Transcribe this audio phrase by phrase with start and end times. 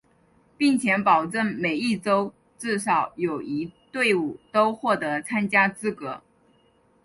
[0.57, 6.23] 并且保证每一洲至少有一队伍都获得参加资格。